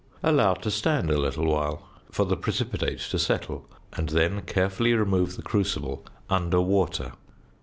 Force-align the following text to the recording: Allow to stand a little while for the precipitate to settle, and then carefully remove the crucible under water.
Allow 0.23 0.55
to 0.55 0.71
stand 0.71 1.11
a 1.11 1.17
little 1.19 1.45
while 1.45 1.87
for 2.09 2.25
the 2.25 2.35
precipitate 2.35 2.97
to 3.11 3.19
settle, 3.19 3.67
and 3.93 4.09
then 4.09 4.41
carefully 4.41 4.95
remove 4.95 5.35
the 5.35 5.43
crucible 5.43 6.03
under 6.27 6.59
water. 6.59 7.13